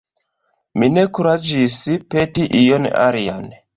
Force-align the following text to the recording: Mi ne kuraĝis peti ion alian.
Mi 0.83 0.87
ne 0.93 1.03
kuraĝis 1.17 1.77
peti 2.15 2.47
ion 2.63 2.89
alian. 3.07 3.47